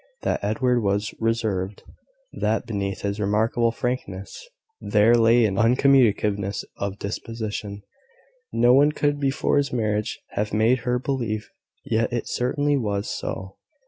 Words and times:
That 0.23 0.43
Edward 0.43 0.81
was 0.81 1.13
reserved 1.19 1.83
that 2.33 2.65
beneath 2.65 3.01
his 3.01 3.19
remarkable 3.19 3.71
frankness 3.71 4.49
there 4.79 5.13
lay 5.13 5.45
an 5.45 5.59
uncommunicativeness 5.59 6.63
of 6.77 6.97
disposition 6.97 7.83
no 8.51 8.73
one 8.73 8.93
could 8.93 9.19
before 9.19 9.57
his 9.57 9.71
marriage 9.71 10.19
have 10.29 10.53
made 10.55 10.79
her 10.89 10.97
believe: 10.97 11.51
yet 11.85 12.11
it 12.11 12.27
certainly 12.27 12.77
was 12.77 13.07
so. 13.07 13.57